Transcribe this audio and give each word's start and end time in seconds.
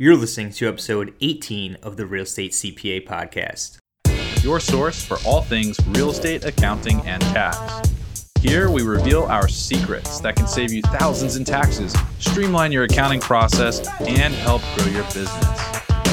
You're 0.00 0.14
listening 0.14 0.52
to 0.52 0.68
episode 0.68 1.12
18 1.20 1.78
of 1.82 1.96
the 1.96 2.06
Real 2.06 2.22
Estate 2.22 2.52
CPA 2.52 3.04
podcast. 3.04 3.78
Your 4.44 4.60
source 4.60 5.04
for 5.04 5.16
all 5.26 5.42
things 5.42 5.76
real 5.88 6.10
estate, 6.10 6.44
accounting, 6.44 7.00
and 7.00 7.20
tax. 7.20 7.90
Here 8.40 8.70
we 8.70 8.82
reveal 8.82 9.24
our 9.24 9.48
secrets 9.48 10.20
that 10.20 10.36
can 10.36 10.46
save 10.46 10.70
you 10.70 10.82
thousands 10.82 11.34
in 11.34 11.44
taxes, 11.44 11.96
streamline 12.20 12.70
your 12.70 12.84
accounting 12.84 13.18
process, 13.18 13.88
and 14.02 14.32
help 14.34 14.62
grow 14.76 14.86
your 14.86 15.02
business. 15.06 15.60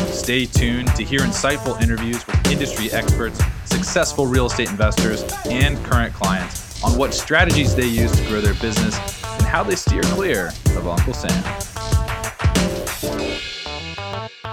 Stay 0.07 0.47
tuned 0.47 0.87
to 0.95 1.03
hear 1.03 1.19
insightful 1.19 1.79
interviews 1.79 2.25
with 2.25 2.47
industry 2.47 2.91
experts, 2.91 3.39
successful 3.65 4.25
real 4.25 4.47
estate 4.47 4.71
investors, 4.71 5.23
and 5.45 5.77
current 5.85 6.11
clients 6.11 6.83
on 6.83 6.97
what 6.97 7.13
strategies 7.13 7.75
they 7.75 7.85
use 7.85 8.11
to 8.19 8.27
grow 8.29 8.41
their 8.41 8.55
business 8.55 8.97
and 9.23 9.43
how 9.43 9.61
they 9.61 9.75
steer 9.75 10.01
clear 10.01 10.47
of 10.69 10.87
Uncle 10.87 11.13
Sam. 11.13 11.74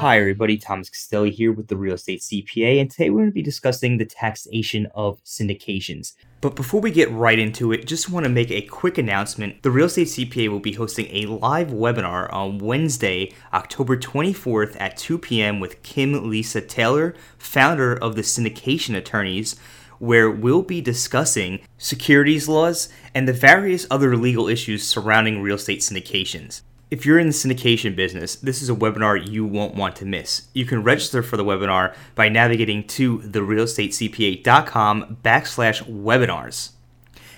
Hi, 0.03 0.19
everybody. 0.19 0.57
Thomas 0.57 0.91
Castelli 0.91 1.31
here 1.31 1.53
with 1.53 1.69
the 1.69 1.77
Real 1.77 1.95
Estate 1.95 2.23
CPA, 2.23 2.81
and 2.81 2.91
today 2.91 3.09
we're 3.09 3.21
going 3.21 3.31
to 3.31 3.33
be 3.33 3.41
discussing 3.41 3.99
the 3.99 4.05
taxation 4.05 4.89
of 4.97 5.23
syndications. 5.23 6.15
But 6.41 6.57
before 6.57 6.81
we 6.81 6.91
get 6.91 7.09
right 7.13 7.39
into 7.39 7.71
it, 7.71 7.87
just 7.87 8.11
want 8.11 8.25
to 8.25 8.29
make 8.29 8.51
a 8.51 8.63
quick 8.63 8.99
announcement. 8.99 9.63
The 9.63 9.71
Real 9.71 9.87
Estate 9.87 10.09
CPA 10.09 10.49
will 10.49 10.59
be 10.59 10.73
hosting 10.73 11.07
a 11.11 11.27
live 11.27 11.69
webinar 11.69 12.33
on 12.33 12.59
Wednesday, 12.59 13.33
October 13.55 13.97
24th 13.97 14.77
at 14.81 14.97
2 14.97 15.19
p.m. 15.19 15.61
with 15.61 15.81
Kim 15.85 16.29
Lisa 16.29 16.61
Taylor, 16.61 17.15
founder 17.39 17.95
of 17.95 18.17
the 18.17 18.23
Syndication 18.23 18.97
Attorneys 18.97 19.55
where 20.01 20.29
we'll 20.29 20.63
be 20.63 20.81
discussing 20.81 21.61
securities 21.79 22.49
laws 22.49 22.89
and 23.15 23.29
the 23.29 23.33
various 23.33 23.87
other 23.89 24.17
legal 24.17 24.49
issues 24.49 24.83
surrounding 24.83 25.41
real 25.41 25.55
estate 25.55 25.79
syndications. 25.79 26.63
If 26.93 27.07
you're 27.07 27.19
in 27.19 27.27
the 27.27 27.33
syndication 27.33 27.97
business, 27.97 28.37
this 28.37 28.61
is 28.61 28.69
a 28.69 28.75
webinar 28.75 29.27
you 29.27 29.47
won't 29.47 29.75
want 29.75 29.97
to 29.97 30.05
miss. 30.05 30.49
You 30.53 30.67
can 30.67 30.83
register 30.83 31.23
for 31.23 31.39
the 31.39 31.45
webinar 31.45 31.95
by 32.15 32.29
navigating 32.29 32.87
to 32.89 33.21
therealestatecpa.com 33.21 35.17
backslash 35.25 35.83
webinars. 35.85 36.73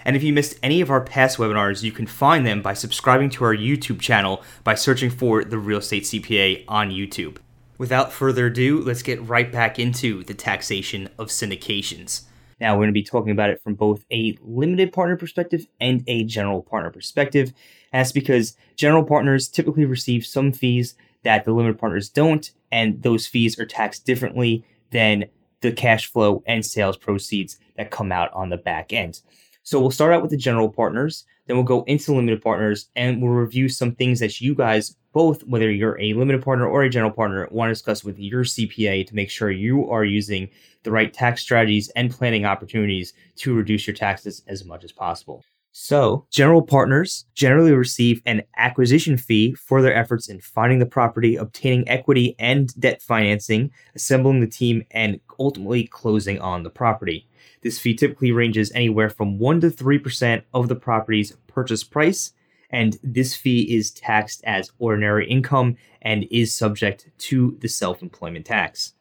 And 0.04 0.16
if 0.16 0.24
you 0.24 0.32
missed 0.32 0.58
any 0.60 0.80
of 0.80 0.90
our 0.90 1.00
past 1.00 1.38
webinars, 1.38 1.84
you 1.84 1.92
can 1.92 2.08
find 2.08 2.44
them 2.44 2.62
by 2.62 2.74
subscribing 2.74 3.30
to 3.30 3.44
our 3.44 3.54
YouTube 3.54 4.00
channel 4.00 4.42
by 4.64 4.74
searching 4.74 5.08
for 5.08 5.44
The 5.44 5.58
Real 5.58 5.78
Estate 5.78 6.02
CPA 6.02 6.64
on 6.66 6.90
YouTube. 6.90 7.36
Without 7.78 8.12
further 8.12 8.46
ado, 8.46 8.80
let's 8.80 9.02
get 9.02 9.22
right 9.22 9.52
back 9.52 9.78
into 9.78 10.24
the 10.24 10.34
taxation 10.34 11.08
of 11.16 11.28
syndications. 11.28 12.22
Now, 12.60 12.74
we're 12.74 12.84
going 12.84 12.88
to 12.88 12.92
be 12.92 13.02
talking 13.02 13.32
about 13.32 13.50
it 13.50 13.62
from 13.62 13.74
both 13.74 14.04
a 14.10 14.36
limited 14.42 14.92
partner 14.92 15.16
perspective 15.16 15.66
and 15.80 16.02
a 16.06 16.24
general 16.24 16.62
partner 16.62 16.90
perspective. 16.90 17.52
That's 17.92 18.12
because 18.12 18.56
general 18.76 19.04
partners 19.04 19.48
typically 19.48 19.84
receive 19.84 20.26
some 20.26 20.52
fees 20.52 20.94
that 21.22 21.44
the 21.44 21.52
limited 21.52 21.78
partners 21.78 22.08
don't, 22.08 22.50
and 22.70 23.02
those 23.02 23.26
fees 23.26 23.58
are 23.58 23.66
taxed 23.66 24.04
differently 24.04 24.64
than 24.90 25.24
the 25.60 25.72
cash 25.72 26.06
flow 26.06 26.42
and 26.46 26.64
sales 26.64 26.96
proceeds 26.96 27.58
that 27.76 27.90
come 27.90 28.12
out 28.12 28.32
on 28.32 28.50
the 28.50 28.56
back 28.56 28.92
end. 28.92 29.22
So 29.64 29.80
we'll 29.80 29.90
start 29.90 30.12
out 30.12 30.20
with 30.20 30.30
the 30.30 30.36
general 30.36 30.68
partners, 30.68 31.24
then 31.46 31.56
we'll 31.56 31.64
go 31.64 31.84
into 31.84 32.14
limited 32.14 32.42
partners, 32.42 32.90
and 32.96 33.20
we'll 33.20 33.32
review 33.32 33.68
some 33.68 33.94
things 33.94 34.20
that 34.20 34.40
you 34.40 34.54
guys 34.54 34.94
both, 35.14 35.42
whether 35.44 35.70
you're 35.70 35.98
a 36.00 36.12
limited 36.12 36.42
partner 36.42 36.66
or 36.66 36.82
a 36.82 36.90
general 36.90 37.10
partner, 37.10 37.48
want 37.50 37.70
to 37.70 37.72
discuss 37.72 38.04
with 38.04 38.18
your 38.18 38.44
CPA 38.44 39.06
to 39.06 39.14
make 39.14 39.30
sure 39.30 39.50
you 39.50 39.88
are 39.90 40.04
using 40.04 40.50
the 40.82 40.90
right 40.90 41.14
tax 41.14 41.40
strategies 41.40 41.88
and 41.96 42.10
planning 42.10 42.44
opportunities 42.44 43.14
to 43.36 43.54
reduce 43.54 43.86
your 43.86 43.96
taxes 43.96 44.42
as 44.48 44.64
much 44.64 44.84
as 44.84 44.92
possible. 44.92 45.42
So, 45.76 46.24
general 46.30 46.62
partners 46.62 47.24
generally 47.34 47.72
receive 47.72 48.22
an 48.26 48.44
acquisition 48.56 49.16
fee 49.16 49.54
for 49.54 49.82
their 49.82 49.92
efforts 49.92 50.28
in 50.28 50.38
finding 50.38 50.78
the 50.78 50.86
property, 50.86 51.34
obtaining 51.34 51.88
equity 51.88 52.36
and 52.38 52.72
debt 52.80 53.02
financing, 53.02 53.72
assembling 53.96 54.38
the 54.38 54.46
team, 54.46 54.84
and 54.92 55.18
ultimately 55.36 55.88
closing 55.88 56.38
on 56.38 56.62
the 56.62 56.70
property. 56.70 57.26
This 57.62 57.80
fee 57.80 57.96
typically 57.96 58.30
ranges 58.30 58.70
anywhere 58.72 59.10
from 59.10 59.40
1 59.40 59.62
to 59.62 59.68
3% 59.68 60.44
of 60.54 60.68
the 60.68 60.76
property's 60.76 61.36
purchase 61.48 61.82
price, 61.82 62.32
and 62.70 62.96
this 63.02 63.34
fee 63.34 63.62
is 63.76 63.90
taxed 63.90 64.44
as 64.44 64.70
ordinary 64.78 65.28
income 65.28 65.76
and 66.00 66.28
is 66.30 66.54
subject 66.54 67.10
to 67.18 67.58
the 67.62 67.68
self 67.68 68.00
employment 68.00 68.46
tax. 68.46 68.94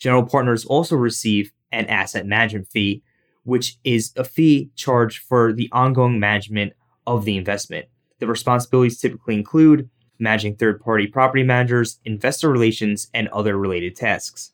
General 0.00 0.26
partners 0.26 0.64
also 0.64 0.96
receive 0.96 1.52
an 1.70 1.86
asset 1.86 2.26
management 2.26 2.66
fee 2.66 3.04
which 3.48 3.78
is 3.82 4.12
a 4.14 4.24
fee 4.24 4.70
charged 4.76 5.22
for 5.22 5.54
the 5.54 5.70
ongoing 5.72 6.20
management 6.20 6.74
of 7.06 7.24
the 7.24 7.34
investment. 7.34 7.86
The 8.18 8.26
responsibilities 8.26 9.00
typically 9.00 9.36
include 9.36 9.88
managing 10.18 10.56
third 10.56 10.82
party 10.82 11.06
property 11.06 11.42
managers, 11.42 11.98
investor 12.04 12.50
relations, 12.50 13.08
and 13.14 13.26
other 13.28 13.56
related 13.56 13.96
tasks. 13.96 14.52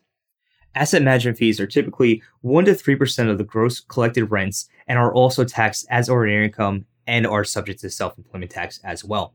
Asset 0.77 1.03
management 1.03 1.39
fees 1.39 1.59
are 1.59 1.67
typically 1.67 2.23
1 2.43 2.67
to 2.67 2.73
3% 2.73 3.29
of 3.29 3.39
the 3.39 3.43
gross 3.43 3.81
collected 3.81 4.27
rents 4.27 4.69
and 4.87 4.97
are 4.97 5.13
also 5.13 5.43
taxed 5.43 5.87
as 5.91 6.09
ordinary 6.09 6.45
income 6.45 6.85
and 7.05 7.27
are 7.27 7.43
subject 7.43 7.81
to 7.81 7.91
self 7.91 8.17
employment 8.17 8.53
tax 8.53 8.79
as 8.85 9.05
well. 9.05 9.35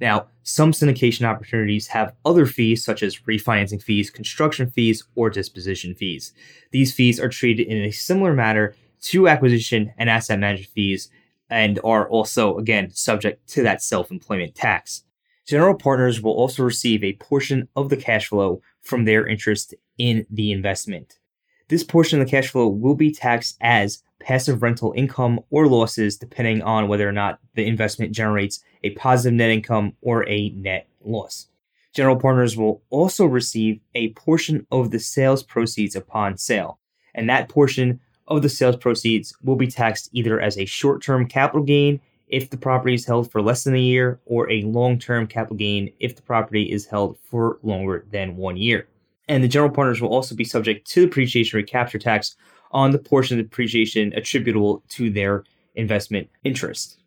Now, 0.00 0.28
some 0.44 0.70
syndication 0.70 1.24
opportunities 1.24 1.88
have 1.88 2.14
other 2.24 2.46
fees 2.46 2.84
such 2.84 3.02
as 3.02 3.18
refinancing 3.18 3.82
fees, 3.82 4.08
construction 4.08 4.70
fees, 4.70 5.02
or 5.16 5.30
disposition 5.30 5.96
fees. 5.96 6.32
These 6.70 6.94
fees 6.94 7.18
are 7.18 7.28
treated 7.28 7.66
in 7.66 7.78
a 7.78 7.90
similar 7.90 8.32
manner 8.32 8.74
to 9.02 9.28
acquisition 9.28 9.92
and 9.98 10.10
asset 10.10 10.38
management 10.38 10.70
fees 10.72 11.10
and 11.48 11.80
are 11.82 12.08
also, 12.08 12.56
again, 12.58 12.90
subject 12.90 13.48
to 13.50 13.62
that 13.62 13.82
self 13.82 14.10
employment 14.10 14.54
tax. 14.54 15.04
General 15.46 15.74
partners 15.74 16.20
will 16.20 16.32
also 16.32 16.62
receive 16.62 17.02
a 17.02 17.14
portion 17.14 17.68
of 17.74 17.88
the 17.88 17.96
cash 17.96 18.28
flow 18.28 18.62
from 18.82 19.04
their 19.04 19.26
interest 19.26 19.74
in 19.98 20.26
the 20.30 20.52
investment. 20.52 21.18
This 21.68 21.82
portion 21.84 22.20
of 22.20 22.26
the 22.26 22.30
cash 22.30 22.48
flow 22.48 22.68
will 22.68 22.94
be 22.94 23.12
taxed 23.12 23.56
as 23.60 24.02
passive 24.20 24.62
rental 24.62 24.92
income 24.96 25.40
or 25.50 25.66
losses, 25.66 26.16
depending 26.16 26.62
on 26.62 26.88
whether 26.88 27.08
or 27.08 27.12
not 27.12 27.40
the 27.54 27.66
investment 27.66 28.12
generates 28.12 28.62
a 28.84 28.90
positive 28.90 29.36
net 29.36 29.50
income 29.50 29.94
or 30.00 30.28
a 30.28 30.50
net 30.50 30.88
loss. 31.02 31.48
General 31.94 32.16
partners 32.16 32.56
will 32.56 32.82
also 32.90 33.24
receive 33.24 33.80
a 33.94 34.10
portion 34.10 34.66
of 34.70 34.90
the 34.90 35.00
sales 35.00 35.42
proceeds 35.42 35.96
upon 35.96 36.36
sale, 36.36 36.78
and 37.14 37.28
that 37.28 37.48
portion 37.48 38.00
of 38.30 38.42
the 38.42 38.48
sales 38.48 38.76
proceeds 38.76 39.36
will 39.42 39.56
be 39.56 39.66
taxed 39.66 40.08
either 40.12 40.40
as 40.40 40.56
a 40.56 40.64
short 40.64 41.02
term 41.02 41.26
capital 41.26 41.64
gain 41.64 42.00
if 42.28 42.48
the 42.48 42.56
property 42.56 42.94
is 42.94 43.04
held 43.04 43.30
for 43.30 43.42
less 43.42 43.64
than 43.64 43.74
a 43.74 43.80
year, 43.80 44.20
or 44.24 44.50
a 44.50 44.62
long 44.62 44.98
term 44.98 45.26
capital 45.26 45.56
gain 45.56 45.92
if 45.98 46.16
the 46.16 46.22
property 46.22 46.70
is 46.70 46.86
held 46.86 47.18
for 47.24 47.58
longer 47.62 48.06
than 48.10 48.36
one 48.36 48.56
year. 48.56 48.86
And 49.28 49.42
the 49.44 49.48
general 49.48 49.70
partners 49.70 50.00
will 50.00 50.14
also 50.14 50.34
be 50.34 50.44
subject 50.44 50.88
to 50.90 51.06
depreciation 51.06 51.56
recapture 51.56 51.98
tax 51.98 52.36
on 52.70 52.92
the 52.92 52.98
portion 52.98 53.38
of 53.38 53.44
depreciation 53.44 54.12
attributable 54.14 54.82
to 54.90 55.10
their 55.10 55.44
investment 55.74 56.28
interest. 56.44 56.98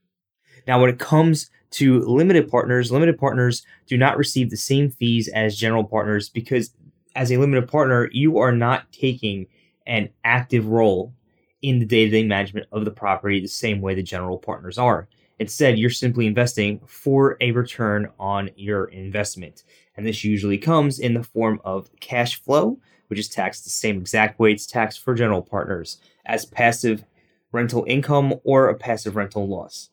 Now, 0.67 0.79
when 0.79 0.89
it 0.89 0.99
comes 0.99 1.49
to 1.71 2.01
limited 2.01 2.49
partners, 2.49 2.91
limited 2.91 3.17
partners 3.17 3.65
do 3.87 3.97
not 3.97 4.17
receive 4.17 4.49
the 4.49 4.57
same 4.57 4.89
fees 4.89 5.27
as 5.29 5.57
general 5.57 5.83
partners 5.83 6.29
because 6.29 6.71
as 7.15 7.31
a 7.31 7.37
limited 7.37 7.69
partner, 7.69 8.09
you 8.11 8.37
are 8.37 8.51
not 8.51 8.91
taking 8.91 9.47
an 9.85 10.09
active 10.23 10.67
role 10.67 11.13
in 11.61 11.79
the 11.79 11.85
day 11.85 12.05
to 12.05 12.11
day 12.11 12.23
management 12.23 12.67
of 12.71 12.85
the 12.85 12.91
property 12.91 13.39
the 13.39 13.47
same 13.47 13.81
way 13.81 13.95
the 13.95 14.03
general 14.03 14.37
partners 14.37 14.77
are. 14.77 15.07
Instead, 15.39 15.79
you're 15.79 15.89
simply 15.89 16.27
investing 16.27 16.79
for 16.85 17.37
a 17.41 17.51
return 17.51 18.07
on 18.19 18.49
your 18.55 18.85
investment. 18.85 19.63
And 19.95 20.05
this 20.05 20.23
usually 20.23 20.57
comes 20.57 20.99
in 20.99 21.13
the 21.13 21.23
form 21.23 21.59
of 21.63 21.89
cash 21.99 22.41
flow, 22.41 22.79
which 23.07 23.19
is 23.19 23.29
taxed 23.29 23.63
the 23.63 23.69
same 23.69 23.97
exact 23.97 24.39
way 24.39 24.51
it's 24.51 24.65
taxed 24.65 24.99
for 24.99 25.13
general 25.13 25.41
partners 25.41 25.99
as 26.25 26.45
passive 26.45 27.03
rental 27.51 27.85
income 27.87 28.33
or 28.43 28.69
a 28.69 28.75
passive 28.75 29.15
rental 29.15 29.47
loss. 29.47 29.89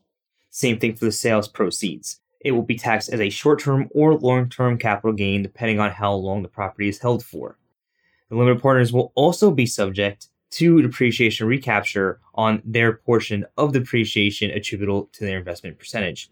Same 0.50 0.78
thing 0.78 0.94
for 0.94 1.04
the 1.04 1.12
sales 1.12 1.48
proceeds. 1.48 2.20
It 2.40 2.52
will 2.52 2.62
be 2.62 2.76
taxed 2.76 3.12
as 3.12 3.20
a 3.20 3.30
short 3.30 3.60
term 3.60 3.88
or 3.92 4.14
long 4.14 4.48
term 4.48 4.78
capital 4.78 5.12
gain 5.12 5.42
depending 5.42 5.78
on 5.78 5.90
how 5.90 6.14
long 6.14 6.42
the 6.42 6.48
property 6.48 6.88
is 6.88 6.98
held 6.98 7.24
for. 7.24 7.58
The 8.30 8.36
limited 8.36 8.62
partners 8.62 8.92
will 8.92 9.12
also 9.16 9.50
be 9.50 9.66
subject 9.66 10.28
to 10.52 10.82
depreciation 10.82 11.46
recapture 11.46 12.20
on 12.34 12.62
their 12.64 12.92
portion 12.92 13.44
of 13.56 13.72
depreciation 13.72 14.50
attributable 14.50 15.10
to 15.12 15.24
their 15.24 15.38
investment 15.38 15.78
percentage. 15.78 16.30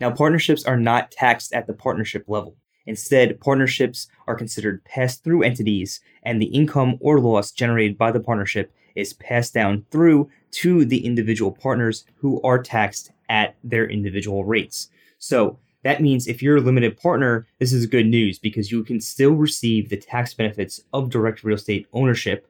Now, 0.00 0.10
partnerships 0.10 0.64
are 0.64 0.76
not 0.76 1.10
taxed 1.10 1.52
at 1.54 1.66
the 1.66 1.72
partnership 1.72 2.24
level. 2.28 2.56
Instead, 2.84 3.40
partnerships 3.40 4.08
are 4.26 4.34
considered 4.34 4.84
pass 4.84 5.18
through 5.18 5.42
entities, 5.42 6.00
and 6.22 6.40
the 6.40 6.46
income 6.46 6.96
or 7.00 7.20
loss 7.20 7.50
generated 7.50 7.96
by 7.96 8.12
the 8.12 8.20
partnership 8.20 8.72
is 8.94 9.12
passed 9.14 9.54
down 9.54 9.84
through 9.90 10.28
to 10.50 10.84
the 10.84 11.04
individual 11.04 11.52
partners 11.52 12.04
who 12.16 12.40
are 12.42 12.62
taxed 12.62 13.12
at 13.28 13.56
their 13.64 13.88
individual 13.88 14.44
rates. 14.44 14.88
So, 15.18 15.58
that 15.86 16.02
means 16.02 16.26
if 16.26 16.42
you're 16.42 16.56
a 16.56 16.60
limited 16.60 17.00
partner, 17.00 17.46
this 17.60 17.72
is 17.72 17.86
good 17.86 18.06
news 18.06 18.40
because 18.40 18.72
you 18.72 18.82
can 18.82 19.00
still 19.00 19.34
receive 19.34 19.88
the 19.88 19.96
tax 19.96 20.34
benefits 20.34 20.80
of 20.92 21.10
direct 21.10 21.44
real 21.44 21.54
estate 21.54 21.86
ownership 21.92 22.48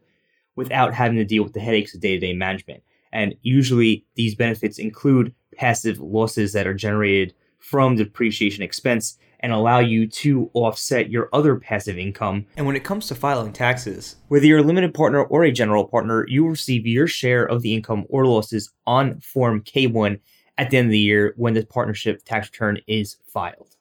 without 0.54 0.94
having 0.94 1.18
to 1.18 1.24
deal 1.24 1.42
with 1.42 1.52
the 1.52 1.60
headaches 1.60 1.94
of 1.94 2.00
day 2.00 2.14
to 2.14 2.18
day 2.18 2.32
management. 2.32 2.82
And 3.12 3.34
usually 3.42 4.06
these 4.14 4.34
benefits 4.34 4.78
include 4.78 5.34
passive 5.54 6.00
losses 6.00 6.54
that 6.54 6.66
are 6.66 6.72
generated 6.72 7.34
from 7.58 7.96
depreciation 7.96 8.62
expense 8.62 9.18
and 9.40 9.52
allow 9.52 9.80
you 9.80 10.06
to 10.06 10.50
offset 10.54 11.10
your 11.10 11.28
other 11.34 11.56
passive 11.56 11.98
income. 11.98 12.46
And 12.56 12.66
when 12.66 12.74
it 12.74 12.84
comes 12.84 13.06
to 13.08 13.14
filing 13.14 13.52
taxes, 13.52 14.16
whether 14.28 14.46
you're 14.46 14.60
a 14.60 14.62
limited 14.62 14.94
partner 14.94 15.22
or 15.22 15.44
a 15.44 15.52
general 15.52 15.84
partner, 15.84 16.26
you 16.26 16.48
receive 16.48 16.86
your 16.86 17.06
share 17.06 17.44
of 17.44 17.60
the 17.60 17.74
income 17.74 18.06
or 18.08 18.26
losses 18.26 18.72
on 18.86 19.20
Form 19.20 19.60
K1 19.60 20.20
at 20.58 20.70
the 20.70 20.78
end 20.78 20.86
of 20.86 20.92
the 20.92 20.98
year 20.98 21.34
when 21.36 21.54
the 21.54 21.64
partnership 21.64 22.24
tax 22.24 22.48
return 22.48 22.78
is 22.86 23.16
filed. 23.26 23.76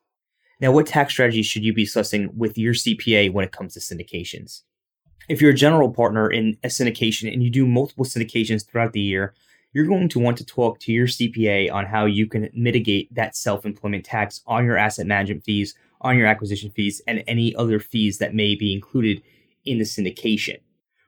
Now, 0.61 0.71
what 0.71 0.87
tax 0.87 1.13
strategies 1.13 1.45
should 1.45 1.63
you 1.63 1.73
be 1.73 1.83
discussing 1.83 2.29
with 2.35 2.57
your 2.57 2.73
CPA 2.73 3.31
when 3.31 3.45
it 3.45 3.51
comes 3.51 3.73
to 3.73 3.79
syndications? 3.79 4.61
If 5.27 5.41
you're 5.41 5.51
a 5.51 5.55
general 5.55 5.91
partner 5.91 6.29
in 6.29 6.57
a 6.63 6.67
syndication 6.67 7.31
and 7.31 7.43
you 7.43 7.49
do 7.49 7.65
multiple 7.65 8.05
syndications 8.05 8.65
throughout 8.65 8.93
the 8.93 9.01
year, 9.01 9.33
you're 9.73 9.85
going 9.85 10.07
to 10.09 10.19
want 10.19 10.37
to 10.37 10.45
talk 10.45 10.79
to 10.79 10.93
your 10.93 11.07
CPA 11.07 11.71
on 11.73 11.85
how 11.85 12.05
you 12.05 12.27
can 12.27 12.49
mitigate 12.53 13.13
that 13.13 13.35
self 13.35 13.65
employment 13.65 14.05
tax 14.05 14.41
on 14.47 14.65
your 14.65 14.77
asset 14.77 15.07
management 15.07 15.43
fees, 15.43 15.75
on 15.99 16.17
your 16.17 16.27
acquisition 16.27 16.69
fees, 16.69 17.01
and 17.07 17.23
any 17.27 17.53
other 17.55 17.79
fees 17.79 18.19
that 18.19 18.33
may 18.33 18.55
be 18.55 18.73
included 18.73 19.21
in 19.65 19.77
the 19.77 19.83
syndication. 19.83 20.59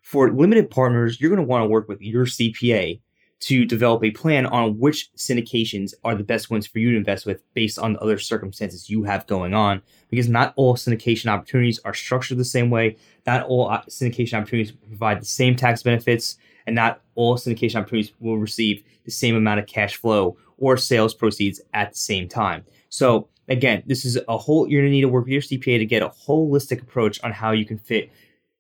For 0.02 0.32
limited 0.34 0.70
partners, 0.70 1.22
you're 1.22 1.30
going 1.30 1.42
to 1.42 1.48
want 1.48 1.64
to 1.64 1.70
work 1.70 1.88
with 1.88 2.02
your 2.02 2.26
CPA 2.26 3.00
to 3.40 3.66
develop 3.66 4.04
a 4.04 4.12
plan 4.12 4.46
on 4.48 4.80
which 4.80 5.12
syndications 5.16 5.94
are 6.04 6.16
the 6.16 6.24
best 6.24 6.50
ones 6.50 6.66
for 6.66 6.80
you 6.80 6.92
to 6.92 6.98
invest 6.98 7.26
with 7.26 7.42
based 7.54 7.78
on 7.78 7.94
the 7.94 8.00
other 8.00 8.18
circumstances 8.18 8.90
you 8.90 9.04
have 9.04 9.28
going 9.28 9.54
on. 9.54 9.82
Because 10.10 10.28
not 10.28 10.54
all 10.56 10.76
syndication 10.76 11.28
opportunities 11.28 11.80
are 11.86 11.94
structured 11.94 12.40
the 12.40 12.46
same 12.46 12.70
way. 12.70 12.98
Not 13.28 13.46
all 13.46 13.70
uh, 13.70 13.82
syndication 13.84 14.34
opportunities 14.34 14.72
provide 14.72 15.22
the 15.22 15.26
same 15.26 15.56
tax 15.56 15.84
benefits 15.84 16.38
and 16.66 16.76
not 16.76 17.02
all 17.16 17.38
syndication 17.38 17.76
opportunities 17.76 18.14
will 18.20 18.38
receive 18.38 18.84
the 19.06 19.12
same 19.12 19.36
amount 19.36 19.60
of 19.60 19.68
cash 19.68 19.96
flow 19.96 20.38
or 20.58 20.76
sales 20.76 21.14
proceeds 21.14 21.62
at 21.74 21.92
the 21.92 21.98
same 21.98 22.28
time. 22.28 22.66
So 22.90 23.30
again, 23.48 23.84
this 23.86 24.04
is 24.04 24.20
a 24.28 24.38
whole 24.38 24.68
you're 24.68 24.82
gonna 24.82 24.92
need 24.92 25.02
to 25.02 25.10
work 25.10 25.26
with 25.26 25.32
your 25.32 25.42
CPA 25.42 25.78
to 25.78 25.86
get 25.86 26.02
a 26.02 26.10
holistic 26.10 26.82
approach 26.82 27.22
on 27.24 27.32
how 27.32 27.52
you 27.52 27.66
can 27.66 27.78
fit 27.78 28.12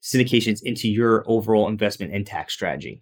syndications 0.01 0.61
into 0.63 0.87
your 0.87 1.23
overall 1.27 1.67
investment 1.67 2.13
and 2.13 2.25
tax 2.25 2.53
strategy. 2.53 3.01